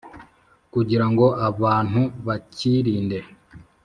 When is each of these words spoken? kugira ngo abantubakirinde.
kugira 0.73 1.05
ngo 1.11 1.25
abantubakirinde. 1.47 3.19